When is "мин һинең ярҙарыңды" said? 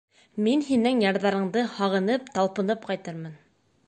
0.45-1.63